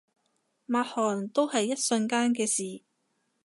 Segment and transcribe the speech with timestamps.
[0.65, 2.81] 抹汗都係一瞬間嘅事